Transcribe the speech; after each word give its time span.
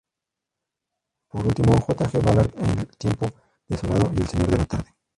Por 1.29 1.45
último 1.45 1.77
"J. 1.79 2.09
G. 2.09 2.19
Ballard, 2.23 2.51
el 2.57 2.87
tiempo 2.97 3.27
desolado" 3.67 4.11
y 4.15 4.21
"El 4.21 4.27
Señor 4.27 4.47
de 4.49 4.57
la 4.57 4.65
Tarde". 4.65 4.95